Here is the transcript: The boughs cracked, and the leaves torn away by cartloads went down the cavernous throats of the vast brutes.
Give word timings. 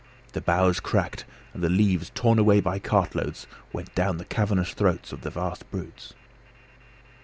The 0.33 0.41
boughs 0.41 0.79
cracked, 0.79 1.25
and 1.53 1.61
the 1.61 1.69
leaves 1.69 2.09
torn 2.15 2.39
away 2.39 2.59
by 2.59 2.79
cartloads 2.79 3.45
went 3.71 3.93
down 3.93 4.17
the 4.17 4.25
cavernous 4.25 4.73
throats 4.73 5.11
of 5.11 5.21
the 5.21 5.29
vast 5.29 5.69
brutes. 5.69 6.15